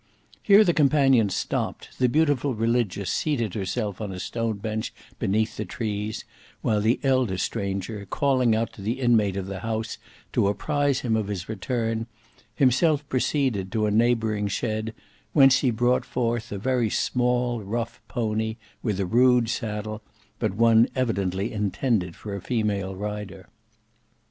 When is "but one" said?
20.39-20.87